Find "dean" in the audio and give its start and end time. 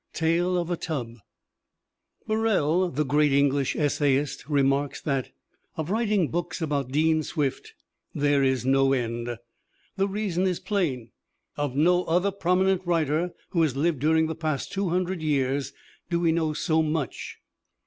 6.91-7.21